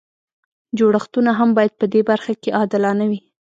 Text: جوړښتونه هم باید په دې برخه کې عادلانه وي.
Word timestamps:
جوړښتونه 0.77 1.31
هم 1.39 1.49
باید 1.57 1.73
په 1.79 1.85
دې 1.93 2.01
برخه 2.09 2.33
کې 2.41 2.49
عادلانه 2.59 3.05
وي. 3.11 3.19